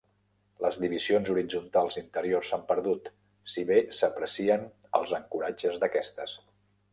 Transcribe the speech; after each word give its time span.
Les 0.65 0.77
divisions 0.83 1.27
horitzontals 1.33 1.97
interiors 2.01 2.49
s'han 2.53 2.63
perdut, 2.71 3.11
si 3.57 3.67
bé 3.73 3.77
s'aprecien 3.99 4.67
els 5.01 5.15
ancoratges 5.21 5.79
d'aquestes. 5.85 6.37